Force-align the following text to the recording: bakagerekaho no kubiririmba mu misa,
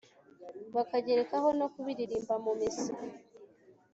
bakagerekaho 0.75 1.47
no 1.59 1.67
kubiririmba 1.73 2.35
mu 2.43 2.51
misa, 2.59 2.91